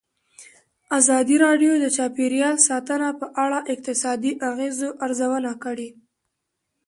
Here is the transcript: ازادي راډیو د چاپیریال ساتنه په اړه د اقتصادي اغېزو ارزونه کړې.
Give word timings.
ازادي 0.99 1.35
راډیو 1.45 1.71
د 1.79 1.85
چاپیریال 1.97 2.57
ساتنه 2.67 3.09
په 3.19 3.27
اړه 3.43 3.59
د 3.61 3.67
اقتصادي 3.73 4.31
اغېزو 4.49 4.89
ارزونه 5.05 5.51
کړې. 5.63 5.89